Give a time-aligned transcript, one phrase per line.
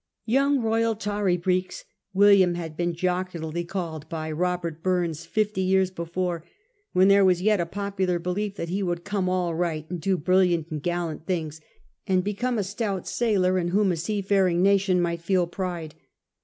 [0.25, 6.43] 'Young royal tarry breeks,' William had been jocularly called by Eobert Bums fifty years before,
[6.91, 10.17] when there was yet a popular belief that he would come all right and do
[10.17, 11.61] brilliant and gallant things,
[12.07, 15.93] and become a stout sailor in whom a seafaring nation might feel pride.